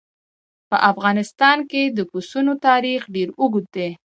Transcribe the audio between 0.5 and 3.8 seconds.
په افغانستان کې د پسونو تاریخ ډېر اوږد